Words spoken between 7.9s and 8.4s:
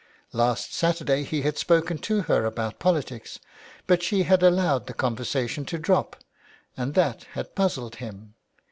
him.